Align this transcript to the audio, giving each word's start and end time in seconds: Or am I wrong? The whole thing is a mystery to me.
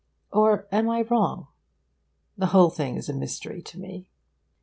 Or 0.33 0.67
am 0.71 0.89
I 0.89 1.03
wrong? 1.03 1.45
The 2.35 2.47
whole 2.47 2.71
thing 2.71 2.95
is 2.97 3.07
a 3.07 3.13
mystery 3.13 3.61
to 3.61 3.79
me. 3.79 4.07